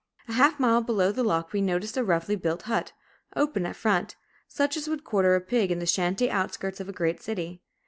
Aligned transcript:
A 0.27 0.31
half 0.33 0.59
mile 0.59 0.81
below 0.81 1.11
the 1.11 1.21
lock 1.21 1.53
we 1.53 1.61
noticed 1.61 1.95
a 1.95 2.03
roughly 2.03 2.35
built 2.35 2.63
hut, 2.63 2.91
open 3.35 3.67
at 3.67 3.75
front, 3.75 4.15
such 4.47 4.75
as 4.75 4.89
would 4.89 5.03
quarter 5.03 5.35
a 5.35 5.41
pig 5.41 5.69
in 5.69 5.77
the 5.77 5.85
shanty 5.85 6.31
outskirts 6.31 6.79
of 6.79 6.89
a 6.89 6.91
great 6.91 7.21
city. 7.21 7.61